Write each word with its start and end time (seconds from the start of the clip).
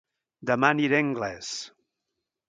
Dema 0.51 0.71
aniré 0.75 0.97
a 0.99 1.01
Anglès 1.07 1.51